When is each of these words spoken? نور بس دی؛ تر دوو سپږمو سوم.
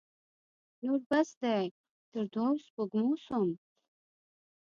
نور 0.83 1.01
بس 1.09 1.29
دی؛ 1.41 1.63
تر 2.11 2.23
دوو 2.33 2.61
سپږمو 2.65 3.13
سوم. 3.25 3.49